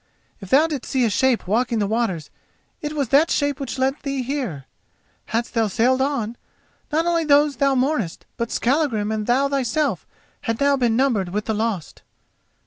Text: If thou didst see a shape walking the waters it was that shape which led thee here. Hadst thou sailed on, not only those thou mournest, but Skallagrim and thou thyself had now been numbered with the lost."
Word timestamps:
If 0.39 0.49
thou 0.49 0.65
didst 0.65 0.89
see 0.91 1.05
a 1.05 1.11
shape 1.11 1.47
walking 1.47 1.77
the 1.77 1.85
waters 1.85 2.31
it 2.81 2.93
was 2.93 3.09
that 3.09 3.29
shape 3.29 3.59
which 3.59 3.77
led 3.77 3.97
thee 4.01 4.23
here. 4.23 4.65
Hadst 5.27 5.53
thou 5.53 5.67
sailed 5.67 6.01
on, 6.01 6.37
not 6.91 7.05
only 7.05 7.23
those 7.23 7.57
thou 7.57 7.75
mournest, 7.75 8.25
but 8.35 8.49
Skallagrim 8.49 9.11
and 9.11 9.27
thou 9.27 9.47
thyself 9.47 10.07
had 10.45 10.59
now 10.59 10.75
been 10.75 10.95
numbered 10.95 11.29
with 11.29 11.45
the 11.45 11.53
lost." 11.53 12.01